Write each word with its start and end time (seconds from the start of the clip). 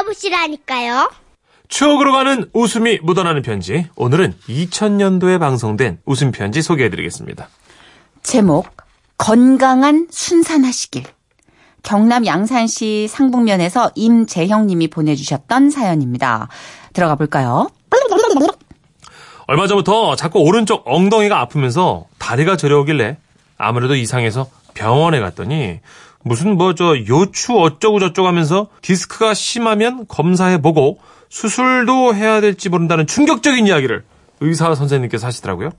들어보시라니까요. 0.00 1.10
추억으로 1.68 2.12
가는 2.12 2.50
웃음이 2.52 2.98
묻어나는 3.02 3.42
편지. 3.42 3.86
오늘은 3.96 4.34
2000년도에 4.48 5.38
방송된 5.38 6.00
웃음 6.04 6.32
편지 6.32 6.62
소개해드리겠습니다. 6.62 7.48
제목 8.22 8.68
건강한 9.16 10.08
순산하시길 10.10 11.04
경남 11.82 12.26
양산시 12.26 13.08
상북면에서 13.08 13.92
임재형님이 13.94 14.88
보내주셨던 14.88 15.70
사연입니다. 15.70 16.48
들어가 16.92 17.14
볼까요? 17.14 17.70
얼마 19.46 19.66
전부터 19.66 20.16
자꾸 20.16 20.40
오른쪽 20.40 20.82
엉덩이가 20.86 21.40
아프면서 21.40 22.06
다리가 22.18 22.56
저려오길래 22.56 23.16
아무래도 23.56 23.94
이상해서 23.94 24.48
병원에 24.74 25.20
갔더니 25.20 25.80
무슨 26.22 26.56
뭐 26.56 26.74
저 26.74 26.96
요추 26.98 27.58
어쩌고 27.58 27.98
저쩌고 27.98 28.28
하면서 28.28 28.68
디스크가 28.82 29.34
심하면 29.34 30.06
검사해보고 30.06 30.98
수술도 31.28 32.14
해야 32.14 32.40
될지 32.40 32.68
모른다는 32.68 33.06
충격적인 33.06 33.66
이야기를 33.66 34.04
의사 34.40 34.74
선생님께서 34.74 35.26
하시더라고요. 35.26 35.70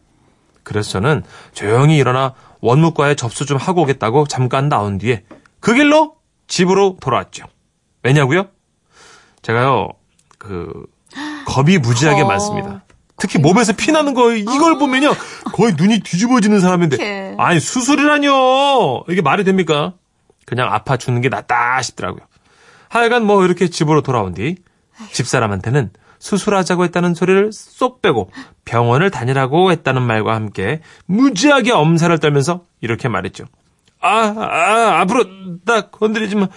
그래서 0.64 0.92
저는 0.92 1.24
조용히 1.54 1.98
일어나 1.98 2.34
원무과에 2.62 3.16
접수 3.16 3.46
좀 3.46 3.58
하고 3.58 3.82
오겠다고 3.82 4.28
잠깐 4.28 4.70
나온 4.70 4.98
뒤에 4.98 5.24
그 5.60 5.74
길로 5.74 6.16
집으로 6.48 6.98
돌아왔죠. 7.02 7.46
왜냐고요? 8.04 8.48
제가요 9.42 9.90
그 10.38 10.86
겁이 11.46 11.78
무지하게 11.80 12.22
어. 12.22 12.28
많습니다. 12.28 12.84
특히 13.22 13.38
몸에서 13.38 13.72
피나는 13.74 14.16
거 14.16 14.34
이걸 14.34 14.80
보면요 14.80 15.14
거의 15.54 15.76
눈이 15.78 16.00
뒤집어지는 16.00 16.60
사람인데. 16.60 17.36
아니 17.38 17.60
수술이라뇨 17.60 19.04
이게 19.10 19.22
말이 19.22 19.44
됩니까? 19.44 19.94
그냥 20.48 20.74
아파 20.74 20.98
죽는 20.98 21.22
게 21.22 21.30
낫다 21.30 21.84
싶더라고요. 21.84 22.22
하여간 22.90 23.24
뭐 23.24 23.46
이렇게 23.46 23.70
집으로 23.70 24.02
돌아온 24.02 24.34
뒤 24.34 24.56
집사람한테는 25.12 25.92
수술하자고 26.18 26.84
했다는 26.86 27.14
소리를 27.14 27.52
쏙 27.54 28.02
빼고 28.02 28.32
병원을 28.66 29.12
다니라고 29.12 29.72
했다는 29.72 30.02
말과 30.02 30.34
함께 30.34 30.82
무지하게 31.06 31.74
엄살을 31.74 32.18
떨면서 32.18 32.66
이렇게 32.82 33.08
말했죠. 33.08 33.46
아, 34.00 34.34
아 34.36 35.00
앞으로 35.02 35.26
나 35.64 35.82
건드리지 35.82 36.38
마. 36.38 36.48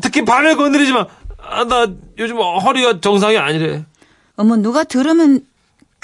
특히 0.00 0.24
발을 0.24 0.56
건드리지 0.56 0.92
마. 0.92 1.06
아, 1.42 1.64
나 1.64 1.88
요즘 2.18 2.36
허리가 2.36 3.00
정상이 3.00 3.36
아니래. 3.36 3.84
어머 4.36 4.56
누가 4.56 4.84
들으면 4.84 5.44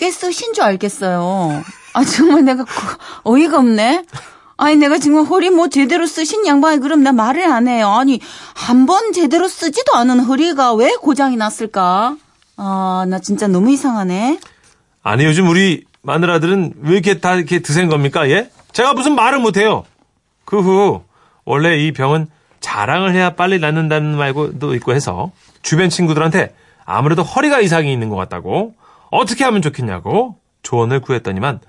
꽤 0.01 0.11
쓰신 0.11 0.55
줄 0.55 0.65
알겠어요. 0.65 1.63
아 1.93 2.05
정말 2.05 2.43
내가 2.45 2.65
그- 2.65 2.97
어이가 3.25 3.59
없네. 3.59 4.05
아니 4.57 4.77
내가 4.77 4.99
지금 4.99 5.25
허리 5.27 5.51
뭐 5.51 5.69
제대로 5.69 6.07
쓰신 6.07 6.47
양반이 6.47 6.81
그럼 6.81 7.03
나 7.03 7.13
말을 7.13 7.45
안 7.45 7.69
해요. 7.69 7.89
아니 7.91 8.19
한 8.55 8.87
번 8.87 9.13
제대로 9.13 9.47
쓰지도 9.47 9.95
않은 9.95 10.21
허리가 10.21 10.73
왜 10.75 10.95
고장이 10.97 11.37
났을까? 11.37 12.17
아 12.57 13.05
나 13.09 13.19
진짜 13.19 13.47
너무 13.47 13.71
이상하네. 13.71 14.39
아니 15.03 15.25
요즘 15.25 15.49
우리 15.49 15.85
마누라들은 16.03 16.75
왜 16.81 16.93
이렇게 16.95 17.21
다 17.21 17.35
이렇게 17.35 17.61
드센 17.61 17.89
겁니까? 17.89 18.29
예? 18.31 18.51
제가 18.73 18.95
무슨 18.95 19.15
말을 19.15 19.39
못해요. 19.39 19.85
그 20.47 20.61
후 20.61 21.03
원래 21.45 21.77
이 21.79 21.93
병은 21.93 22.27
자랑을 22.61 23.15
해야 23.15 23.35
빨리 23.35 23.59
낫는다는 23.59 24.17
말도 24.17 24.75
있고 24.77 24.95
해서 24.95 25.31
주변 25.63 25.91
친구들한테 25.91 26.55
아무래도 26.87 27.23
허리가 27.23 27.61
이상이 27.61 27.93
있는 27.93 28.09
것 28.09 28.17
같다고 28.17 28.75
어떻게 29.11 29.45
하면 29.45 29.63
좋겠냐고 29.63 30.37
조언을 30.63 31.01
구했더니만 31.01 31.61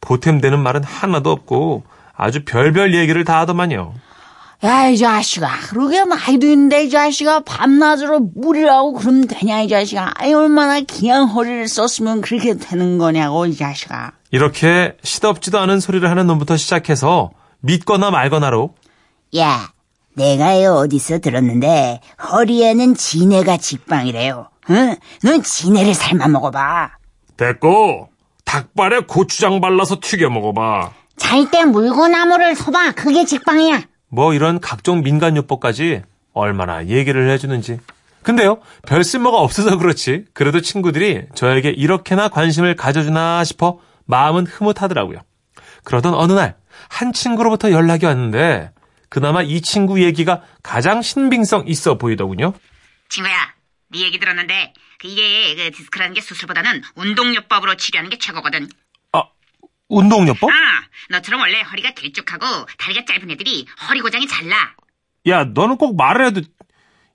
보탬되는 0.00 0.58
말은 0.58 0.84
하나도 0.84 1.30
없고 1.30 1.84
아주 2.16 2.44
별별 2.44 2.94
얘기를 2.94 3.24
다 3.24 3.40
하더만요. 3.40 3.94
야, 4.64 4.88
이 4.88 4.98
자식아. 4.98 5.48
그러게 5.68 6.04
나이도 6.04 6.44
있는데, 6.48 6.82
이 6.82 6.90
자식아. 6.90 7.44
밤낮으로 7.44 8.18
물이라고 8.34 8.94
그러면 8.94 9.28
되냐, 9.28 9.60
이 9.60 9.68
자식아. 9.68 10.14
아이, 10.16 10.32
얼마나 10.34 10.80
귀한 10.80 11.28
허리를 11.28 11.68
썼으면 11.68 12.22
그렇게 12.22 12.54
되는 12.54 12.98
거냐고, 12.98 13.46
이 13.46 13.54
자식아. 13.54 14.10
이렇게 14.30 14.96
시덥지도 15.02 15.58
않은 15.60 15.80
소리를 15.80 16.08
하는 16.08 16.26
놈부터 16.26 16.56
시작해서 16.56 17.30
믿거나 17.60 18.10
말거나로 18.10 18.74
야, 19.36 19.70
내가요 20.14 20.74
어디서 20.74 21.20
들었는데 21.20 22.00
허리에는 22.30 22.94
지네가 22.94 23.56
직방이래요. 23.56 24.48
응? 24.70 24.96
넌 25.22 25.42
지네를 25.42 25.94
삶아 25.94 26.28
먹어봐. 26.28 26.90
됐고 27.36 28.08
닭발에 28.44 29.00
고추장 29.00 29.60
발라서 29.60 29.98
튀겨 30.00 30.30
먹어봐. 30.30 30.92
잘 31.16 31.50
때 31.50 31.64
물고나무를 31.64 32.54
서봐. 32.54 32.92
그게 32.92 33.24
직방이야. 33.24 33.82
뭐 34.08 34.32
이런 34.34 34.60
각종 34.60 35.02
민간요법까지 35.02 36.02
얼마나 36.32 36.86
얘기를 36.86 37.30
해주는지. 37.30 37.78
근데요, 38.22 38.58
별 38.86 39.04
쓸모가 39.04 39.38
없어서 39.38 39.78
그렇지. 39.78 40.26
그래도 40.34 40.60
친구들이 40.60 41.26
저에게 41.34 41.70
이렇게나 41.70 42.28
관심을 42.28 42.76
가져주나 42.76 43.44
싶어 43.44 43.78
마음은 44.06 44.46
흐뭇하더라고요. 44.46 45.18
그러던 45.84 46.14
어느 46.14 46.32
날, 46.32 46.56
한 46.88 47.12
친구로부터 47.12 47.70
연락이 47.70 48.06
왔는데, 48.06 48.72
그나마 49.08 49.42
이 49.42 49.60
친구 49.60 50.02
얘기가 50.02 50.42
가장 50.62 51.00
신빙성 51.00 51.64
있어 51.66 51.96
보이더군요. 51.96 52.52
친구야, 53.08 53.34
네 53.90 54.00
얘기 54.00 54.18
들었는데 54.18 54.74
그 54.98 55.08
이게 55.08 55.54
그 55.56 55.70
디스크라는 55.70 56.14
게 56.14 56.20
수술보다는 56.20 56.82
운동요법으로 56.94 57.76
치료하는 57.76 58.10
게 58.10 58.18
최고거든. 58.18 58.68
아, 59.12 59.22
운동요법? 59.88 60.50
아, 60.50 60.54
너처럼 61.10 61.40
원래 61.40 61.60
허리가 61.62 61.92
길쭉하고 61.92 62.66
다리가 62.78 63.04
짧은 63.06 63.30
애들이 63.30 63.66
허리 63.88 64.00
고장이 64.00 64.26
잘 64.26 64.48
나. 64.48 64.74
야, 65.26 65.44
너는 65.44 65.76
꼭 65.78 65.96
말을 65.96 66.26
해도, 66.26 66.42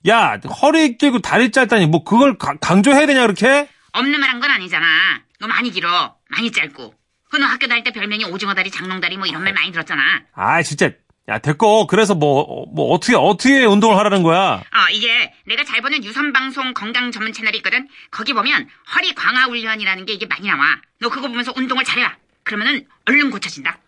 야, 0.08 0.38
허리 0.62 0.96
길고 0.98 1.20
다리 1.20 1.50
짧다니, 1.50 1.86
뭐 1.86 2.04
그걸 2.04 2.36
가- 2.38 2.56
강조해야 2.60 3.06
되냐, 3.06 3.22
그렇게? 3.22 3.68
없는 3.92 4.18
말 4.20 4.30
한 4.30 4.40
건 4.40 4.50
아니잖아. 4.50 5.22
너 5.38 5.46
많이 5.46 5.70
길어, 5.70 6.16
많이 6.28 6.50
짧고. 6.50 6.94
그너 7.30 7.46
학교 7.46 7.66
다닐 7.68 7.84
때 7.84 7.90
별명이 7.92 8.24
오징어 8.26 8.54
다리, 8.54 8.70
장롱 8.70 9.00
다리 9.00 9.16
뭐 9.16 9.26
이런 9.26 9.42
말 9.44 9.52
많이 9.52 9.70
들었잖아. 9.72 10.02
아, 10.34 10.62
진짜. 10.62 10.90
야, 11.28 11.38
됐고. 11.38 11.86
그래서 11.86 12.14
뭐, 12.14 12.66
뭐, 12.74 12.92
어떻게, 12.92 13.16
어떻게 13.16 13.64
운동을 13.64 13.96
하라는 13.96 14.22
거야? 14.22 14.56
어, 14.56 14.90
이게 14.92 15.32
내가 15.46 15.64
잘 15.64 15.80
보는 15.80 16.04
유선방송 16.04 16.74
건강 16.74 17.12
전문 17.12 17.32
채널이 17.32 17.56
있거든. 17.58 17.88
거기 18.10 18.34
보면 18.34 18.68
허리 18.94 19.14
강화 19.14 19.44
훈련이라는 19.44 20.04
게 20.04 20.12
이게 20.12 20.26
많이 20.26 20.46
나와. 20.46 20.76
너 21.00 21.08
그거 21.08 21.28
보면서 21.28 21.52
운동을 21.56 21.84
잘해라. 21.84 22.16
그러면은 22.42 22.86
얼른 23.06 23.30
고쳐진다. 23.30 23.78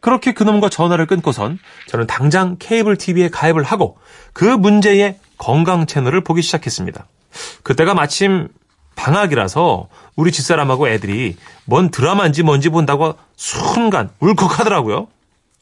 그렇게 0.00 0.32
그놈과 0.32 0.70
전화를 0.70 1.04
끊고선 1.06 1.58
저는 1.86 2.06
당장 2.06 2.56
케이블 2.58 2.96
TV에 2.96 3.28
가입을 3.28 3.62
하고 3.62 3.98
그 4.32 4.44
문제의 4.44 5.18
건강 5.36 5.84
채널을 5.84 6.24
보기 6.24 6.40
시작했습니다. 6.40 7.06
그때가 7.62 7.92
마침 7.92 8.48
방학이라서 8.96 9.88
우리 10.16 10.32
집사람하고 10.32 10.88
애들이 10.88 11.36
뭔 11.66 11.90
드라마인지 11.90 12.42
뭔지 12.42 12.70
본다고 12.70 13.18
순간 13.36 14.08
울컥하더라고요. 14.20 15.08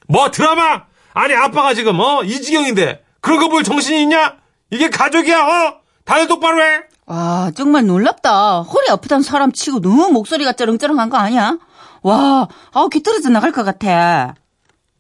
뭐 0.07 0.31
드라마? 0.31 0.88
아니 1.19 1.35
아빠가 1.35 1.75
지금 1.75 1.99
어 2.01 2.23
이 2.25 2.41
지경인데 2.41 3.03
그런 3.21 3.39
거 3.41 3.49
볼 3.49 3.65
정신이 3.65 4.03
있냐? 4.03 4.37
이게 4.71 4.89
가족이야 4.91 5.39
어? 5.41 5.75
다들 6.05 6.27
똑바로 6.29 6.63
해. 6.63 6.83
와, 7.07 7.51
정말 7.57 7.87
놀랍다. 7.87 8.61
허리 8.63 8.89
아프단 8.91 9.23
사람 9.23 9.51
치고 9.53 9.81
너무 9.81 10.11
목소리가 10.11 10.53
쩌렁쩌렁한 10.53 11.09
거 11.11 11.17
아니야? 11.17 11.59
와, 12.03 12.49
아우, 12.73 12.89
귀 12.91 13.03
떨어져 13.03 13.31
나갈 13.31 13.51
것 13.53 13.65
같아. 13.65 14.35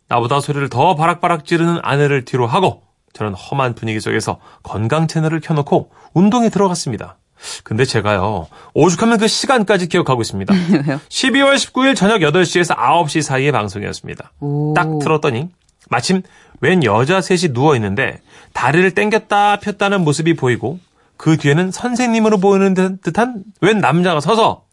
나보다 0.09 0.41
소리를 0.41 0.69
더 0.71 0.95
바락바락 0.97 1.45
지르는 1.45 1.81
아내를 1.83 2.25
뒤로 2.25 2.47
하고 2.47 2.83
저는 3.12 3.34
험한 3.34 3.75
분위기 3.75 4.01
속에서 4.01 4.39
건강 4.62 5.07
채널을 5.07 5.41
켜놓고 5.41 5.91
운동에 6.15 6.49
들어갔습니다. 6.49 7.19
근데 7.62 7.84
제가요, 7.84 8.49
오죽하면 8.75 9.19
그 9.19 9.28
시간까지 9.28 9.87
기억하고 9.89 10.23
있습니다. 10.23 10.53
12월 11.09 11.55
19일 11.55 11.95
저녁 11.95 12.19
8시에서 12.21 12.75
9시 12.77 13.23
사이의 13.23 13.53
방송이었습니다. 13.53 14.33
오. 14.41 14.75
딱 14.75 14.99
들었더니 14.99 15.49
마침 15.88 16.22
웬 16.60 16.82
여자 16.84 17.21
셋이 17.21 17.53
누워있는데 17.53 18.21
다리를 18.53 18.91
땡겼다 18.95 19.60
폈다는 19.60 20.03
모습이 20.03 20.34
보이고 20.34 20.78
그 21.16 21.36
뒤에는 21.36 21.71
선생님으로 21.71 22.39
보이는 22.39 22.74
듯- 22.74 23.01
듯한 23.03 23.42
웬 23.60 23.78
남자가 23.78 24.21
서서 24.21 24.65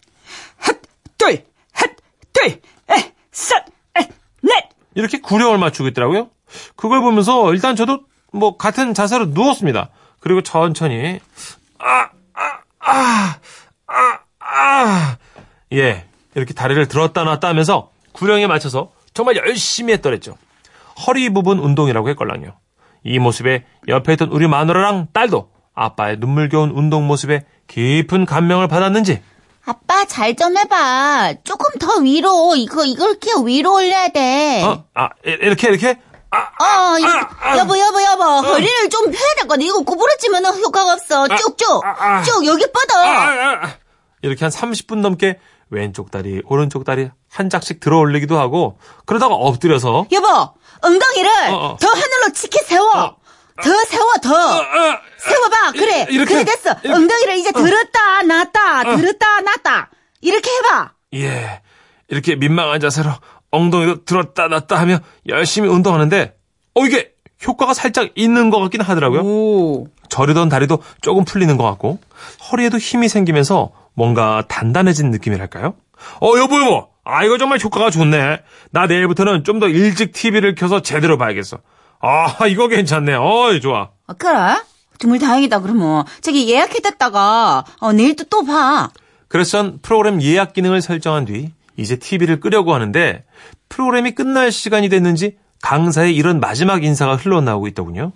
둘, 1.17 1.29
헷, 1.31 1.95
둘, 2.33 2.45
에, 2.91 3.13
셋, 3.31 3.63
에, 3.97 4.07
넷. 4.41 4.69
이렇게 4.95 5.19
구령을 5.19 5.57
맞추고 5.57 5.87
있더라고요. 5.89 6.29
그걸 6.75 7.01
보면서 7.01 7.53
일단 7.53 7.75
저도 7.75 8.01
뭐 8.31 8.57
같은 8.57 8.93
자세로 8.93 9.27
누웠습니다. 9.27 9.89
그리고 10.19 10.41
천천히 10.43 11.19
아, 11.79 12.09
아, 12.33 12.59
아, 12.79 13.37
아, 13.87 14.19
아, 14.39 15.17
예, 15.73 16.05
이렇게 16.35 16.53
다리를 16.53 16.87
들었다 16.87 17.23
놨다 17.23 17.47
하면서 17.47 17.91
구령에 18.11 18.45
맞춰서 18.47 18.91
정말 19.13 19.37
열심히 19.37 19.93
했더랬죠. 19.93 20.37
허리 21.07 21.29
부분 21.29 21.59
운동이라고 21.59 22.09
했걸랑요. 22.09 22.53
이 23.03 23.19
모습에 23.19 23.65
옆에 23.87 24.13
있던 24.13 24.29
우리 24.29 24.47
마누라랑 24.47 25.07
딸도 25.13 25.49
아빠의 25.73 26.17
눈물겨운 26.19 26.71
운동 26.71 27.05
모습에 27.07 27.45
깊은 27.67 28.25
감명을 28.25 28.67
받았는지 28.67 29.21
아빠 29.65 30.05
잘 30.05 30.35
좀 30.35 30.55
해봐. 30.57 31.33
조금 31.43 31.65
더 31.79 31.97
위로. 31.99 32.55
이거 32.55 32.85
이걸 32.85 33.09
이렇게 33.11 33.31
위로 33.45 33.73
올려야 33.75 34.09
돼. 34.09 34.63
어? 34.63 34.85
아, 34.93 35.09
이- 35.25 35.29
이렇게, 35.41 35.69
이렇게? 35.69 35.99
어, 36.31 36.99
이- 36.99 37.57
여보, 37.57 37.77
여보, 37.79 38.03
여보. 38.03 38.23
허리를 38.47 38.89
좀 38.89 39.05
펴야 39.05 39.33
될거든 39.39 39.61
이거 39.65 39.81
구부러지면 39.81 40.45
효과가 40.45 40.93
없어. 40.93 41.27
쭉쭉. 41.27 41.83
아, 41.83 41.95
아. 42.17 42.21
쭉, 42.23 42.45
여기 42.45 42.63
뻗어. 42.71 42.99
아, 42.99 43.09
아, 43.09 43.65
아. 43.65 43.69
이렇게 44.21 44.45
한 44.45 44.51
30분 44.51 44.97
넘게 44.99 45.39
왼쪽 45.71 46.11
다리, 46.11 46.41
오른쪽 46.45 46.83
다리 46.83 47.09
한 47.31 47.49
짝씩 47.49 47.79
들어 47.79 47.97
올리기도 47.97 48.37
하고 48.37 48.77
그러다가 49.05 49.33
엎드려서 49.35 50.05
여보, 50.11 50.53
엉덩이를 50.81 51.29
어, 51.49 51.55
어. 51.55 51.77
더 51.79 51.87
하늘로 51.87 52.33
치켜 52.33 52.61
세워. 52.63 52.89
어. 52.95 53.17
더 53.63 53.71
세워, 53.85 54.13
더. 54.21 54.35
아, 54.35 54.99
세워봐. 55.17 55.71
그래. 55.71 56.07
이-? 56.09 56.17
그래, 56.17 56.43
됐어. 56.43 56.71
이렇게? 56.71 56.89
어. 56.89 56.95
엉덩이를 56.95 57.37
이제 57.37 57.51
들었다, 57.51 58.21
놨다, 58.23 58.95
들었다, 58.97 59.41
놨다. 59.41 59.89
이렇게 60.21 60.49
해봐. 60.51 60.91
예. 61.15 61.61
이렇게 62.09 62.35
민망한 62.35 62.79
자세로 62.79 63.11
엉덩이도 63.51 64.05
들었다 64.05 64.47
놨다 64.47 64.75
하며 64.79 64.99
열심히 65.27 65.69
운동하는데 65.69 66.35
어 66.75 66.85
이게 66.85 67.13
효과가 67.45 67.73
살짝 67.73 68.09
있는 68.15 68.49
것 68.49 68.59
같긴 68.59 68.81
하더라고요. 68.81 69.21
오. 69.21 69.87
저리던 70.09 70.49
다리도 70.49 70.79
조금 71.01 71.25
풀리는 71.25 71.55
것 71.57 71.63
같고 71.63 71.99
허리에도 72.51 72.77
힘이 72.77 73.07
생기면서 73.09 73.71
뭔가 73.93 74.43
단단해진 74.47 75.09
느낌이랄까요? 75.11 75.73
어 76.21 76.37
여보 76.37 76.59
여보 76.59 76.87
아 77.03 77.23
이거 77.23 77.37
정말 77.37 77.59
효과가 77.59 77.89
좋네. 77.91 78.41
나 78.71 78.85
내일부터는 78.87 79.43
좀 79.43 79.59
더 79.59 79.67
일찍 79.67 80.11
TV를 80.11 80.55
켜서 80.55 80.81
제대로 80.81 81.17
봐야겠어. 81.17 81.59
아 82.01 82.45
이거 82.47 82.67
괜찮네. 82.67 83.13
어이 83.15 83.61
좋아. 83.61 83.89
아, 84.07 84.13
그래? 84.13 84.61
정말 84.97 85.19
다행이다, 85.19 85.59
그러면. 85.59 86.05
저기 86.21 86.49
예약해뒀다가, 86.49 87.65
어, 87.79 87.91
내일 87.93 88.15
또또 88.15 88.45
봐. 88.45 88.89
그래서 89.27 89.51
전 89.57 89.79
프로그램 89.81 90.21
예약 90.21 90.53
기능을 90.53 90.81
설정한 90.81 91.25
뒤 91.25 91.51
이제 91.75 91.97
TV를 91.97 92.39
끄려고 92.39 92.73
하는데 92.73 93.25
프로그램이 93.67 94.11
끝날 94.15 94.51
시간이 94.51 94.87
됐는지 94.89 95.35
강사의 95.61 96.15
이런 96.15 96.39
마지막 96.39 96.83
인사가 96.83 97.15
흘러나오고 97.17 97.67
있더군요. 97.69 98.13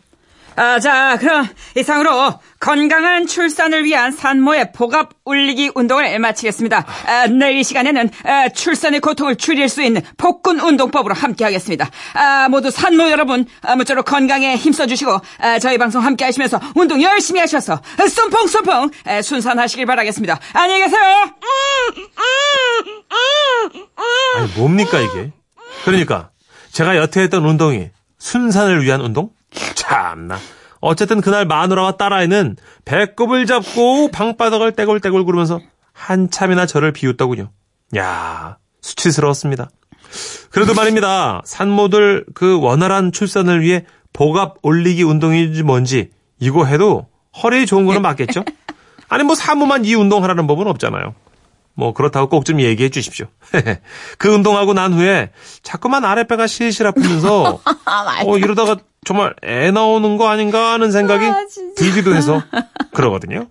아, 0.56 0.80
자, 0.80 1.18
그럼 1.18 1.48
이상으로 1.78 2.40
건강한 2.60 3.28
출산을 3.28 3.86
위한 3.86 4.12
산모의 4.12 4.74
복압 4.74 5.12
올리기 5.24 5.72
운동을 5.76 6.20
마치겠습니다. 6.20 6.86
아, 7.08 7.28
내일 7.28 7.60
이 7.60 7.64
시간에는 7.64 8.10
아, 8.24 8.50
출산의 8.50 9.00
고통을 9.00 9.38
줄일 9.38 9.70
수 9.70 9.82
있는 9.82 10.02
복근 10.18 10.60
운동법으로 10.60 11.14
함께 11.16 11.46
하겠습니다. 11.46 11.90
아, 12.14 12.50
모두 12.50 12.72
산모 12.72 13.10
여러분, 13.10 13.46
아무쪼록 13.62 14.06
건강에 14.06 14.56
힘써주시고 14.56 15.20
아, 15.40 15.60
저희 15.60 15.78
방송 15.78 16.04
함께 16.04 16.26
하시면서 16.26 16.60
운동 16.76 17.02
열심히 17.02 17.40
하셔서 17.40 17.82
쏨펑쏨펑 17.98 18.90
아, 19.06 19.22
순산하시길 19.22 19.86
바라겠습니다. 19.86 20.40
안녕히 20.54 20.84
계세요. 20.84 21.02
아니 24.38 24.52
뭡니까 24.58 25.00
이게? 25.00 25.32
그러니까 25.86 26.30
제가 26.72 26.98
여태 26.98 27.22
했던 27.22 27.46
운동이 27.46 27.90
순산을 28.18 28.84
위한 28.84 29.02
운동? 29.02 29.30
참나. 29.90 30.38
어쨌든 30.82 31.20
그날 31.20 31.46
마누라와 31.46 31.94
딸아이는 31.98 32.56
배꼽을 32.86 33.46
잡고 33.46 34.12
방바닥을 34.12 34.74
떼굴떼굴 34.74 35.26
구르면서 35.26 35.60
한참이나 35.94 36.66
저를 36.66 36.94
비웃더군요. 36.94 37.52
야 37.98 38.58
수치스러웠습니다. 38.82 39.70
그래도 40.52 40.74
말입니다. 40.74 41.42
산모들 41.44 42.26
그 42.34 42.60
원활한 42.60 43.12
출산을 43.12 43.62
위해 43.62 43.86
복압 44.14 44.56
올리기 44.62 45.04
운동인지 45.04 45.64
뭔지 45.64 46.12
이거 46.40 46.66
해도 46.66 47.08
허리에 47.44 47.66
좋은 47.66 47.86
거는 47.86 48.02
맞겠죠? 48.02 48.44
아니 49.10 49.24
뭐 49.24 49.36
산모만 49.36 49.86
이 49.86 49.96
운동하라는 49.96 50.48
법은 50.48 50.68
없잖아요. 50.68 51.14
뭐 51.74 51.94
그렇다고 51.94 52.28
꼭 52.30 52.44
좀 52.46 52.60
얘기해 52.62 52.90
주십시오. 52.90 53.28
그 54.18 54.30
운동하고 54.30 54.74
난 54.74 54.94
후에 54.94 55.32
자꾸만 55.64 56.04
아랫배가 56.06 56.48
실실 56.48 56.88
아프면서 56.88 57.62
어 58.26 58.38
이러다가 58.38 58.78
정말 59.06 59.34
애 59.44 59.72
나오는 59.72 60.18
거 60.18 60.28
아닌가 60.28 60.74
하는 60.74 60.92
생각이 60.92 61.26
들기도 61.76 62.16
해서 62.16 62.44
그러거든요. 62.94 63.48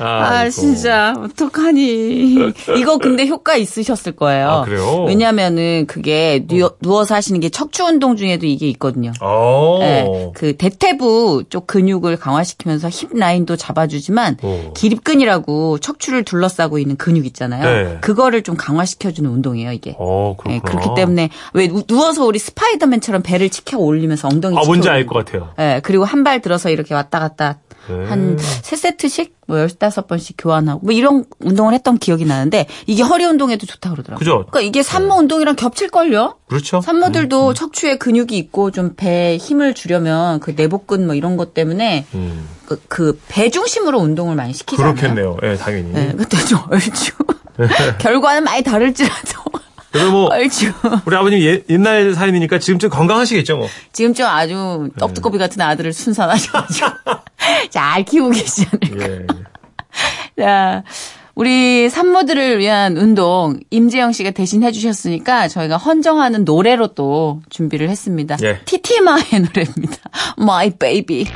아, 0.00 0.28
아이고. 0.40 0.50
진짜, 0.50 1.14
어떡하니. 1.18 2.52
이거 2.78 2.98
근데 2.98 3.26
효과 3.26 3.56
있으셨을 3.56 4.12
거예요. 4.12 4.48
아, 4.48 4.64
그래요? 4.64 5.04
왜냐면은 5.06 5.86
그게 5.86 6.44
누워, 6.46 6.72
누워서 6.80 7.14
하시는 7.14 7.38
게 7.40 7.48
척추 7.50 7.84
운동 7.84 8.16
중에도 8.16 8.46
이게 8.46 8.68
있거든요. 8.68 9.12
어. 9.20 9.78
네, 9.80 10.30
그 10.34 10.56
대퇴부 10.56 11.44
쪽 11.50 11.66
근육을 11.66 12.16
강화시키면서 12.16 12.88
힙 12.90 13.10
라인도 13.16 13.56
잡아주지만 13.56 14.38
오. 14.42 14.72
기립근이라고 14.74 15.78
척추를 15.78 16.24
둘러싸고 16.24 16.78
있는 16.78 16.96
근육 16.96 17.26
있잖아요. 17.26 17.64
네. 17.64 17.98
그거를 18.00 18.42
좀 18.42 18.56
강화시켜주는 18.56 19.28
운동이에요, 19.28 19.72
이게. 19.72 19.96
어, 19.98 20.36
네. 20.46 20.60
그렇기 20.64 20.90
때문에 20.96 21.30
왜 21.54 21.68
누- 21.68 21.82
누워서 21.86 22.24
우리 22.24 22.38
스파이더맨처럼 22.38 23.22
배를 23.22 23.50
치켜 23.50 23.78
올리면서 23.78 24.28
엉덩이 24.28 24.56
아, 24.56 24.60
뭔지 24.64 24.82
치켜 24.82 24.90
알 24.92 24.96
올리고. 24.98 25.12
것 25.14 25.24
같아요. 25.24 25.48
네, 25.58 25.80
그리고 25.82 26.04
한 26.04 26.20
발 26.20 26.40
들어서 26.42 26.68
이렇게 26.68 26.92
왔다 26.94 27.18
갔다 27.18 27.56
네. 27.88 28.04
한세 28.06 28.76
세트씩 28.76 29.34
뭐 29.46 29.58
열다섯 29.58 30.06
번씩 30.06 30.36
교환하고 30.38 30.80
뭐 30.84 30.92
이런 30.92 31.24
운동을 31.40 31.74
했던 31.74 31.98
기억이 31.98 32.24
나는데 32.24 32.66
이게 32.86 33.02
허리 33.02 33.24
운동에도 33.24 33.66
좋다 33.66 33.90
그러더라고요. 33.90 34.18
그죠? 34.18 34.32
그러니까 34.50 34.60
이게 34.60 34.82
산모 34.82 35.14
운동이랑 35.16 35.56
겹칠걸요? 35.56 36.36
그렇죠. 36.48 36.80
산모들도 36.80 37.54
척추에 37.54 37.96
근육이 37.98 38.36
있고 38.38 38.70
좀 38.70 38.94
배에 38.96 39.36
힘을 39.38 39.74
주려면 39.74 40.40
그 40.40 40.52
내복근 40.56 41.06
뭐 41.06 41.14
이런 41.14 41.36
것 41.36 41.54
때문에 41.54 42.06
음, 42.14 42.48
그, 42.66 42.80
그 42.88 43.18
배 43.28 43.50
중심으로 43.50 43.98
운동을 43.98 44.36
많이 44.36 44.52
시키잖아요. 44.52 44.94
그렇겠네요. 44.94 45.36
예, 45.42 45.56
당연히. 45.56 45.92
네, 45.92 46.14
그때 46.16 46.36
좀 46.44 46.60
얼추 46.70 47.12
결과는 47.98 48.44
많이 48.44 48.62
다를지라도 48.62 49.40
그래서 49.92 50.10
뭐 50.12 50.30
우리 51.04 51.16
아버님 51.16 51.40
예- 51.40 51.64
옛날 51.68 52.14
사연이니까 52.14 52.60
지금쯤 52.60 52.90
건강하시겠죠, 52.90 53.56
뭐. 53.56 53.66
지금 53.92 54.14
좀 54.14 54.26
아주 54.26 54.88
떡두꺼비 54.98 55.36
같은 55.38 55.60
아들을 55.60 55.92
순산하셔가지고 55.92 56.86
잘 57.70 58.04
키우고 58.04 58.30
계시지 58.30 58.66
않을까. 58.72 59.06
예. 59.08 59.26
자, 60.42 60.82
우리 61.34 61.88
산모들을 61.88 62.58
위한 62.58 62.96
운동 62.96 63.58
임재영 63.70 64.12
씨가 64.12 64.32
대신 64.32 64.62
해주셨으니까 64.62 65.48
저희가 65.48 65.76
헌정하는 65.76 66.44
노래로 66.44 66.88
또 66.88 67.40
준비를 67.50 67.88
했습니다. 67.88 68.36
예. 68.42 68.60
티티마의 68.64 69.24
노래입니다. 69.46 69.96
My 70.38 70.70
Baby. 70.70 71.26